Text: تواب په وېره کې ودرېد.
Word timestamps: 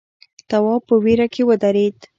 تواب 0.49 0.81
په 0.89 0.95
وېره 1.03 1.27
کې 1.33 1.41
ودرېد. 1.49 1.97